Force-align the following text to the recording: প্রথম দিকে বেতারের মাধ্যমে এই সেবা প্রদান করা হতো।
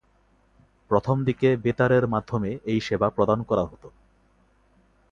প্রথম 0.91 1.17
দিকে 1.23 1.49
বেতারের 1.57 2.05
মাধ্যমে 2.07 2.51
এই 2.65 2.79
সেবা 2.81 3.07
প্রদান 3.09 3.39
করা 3.43 3.63
হতো। 3.65 3.87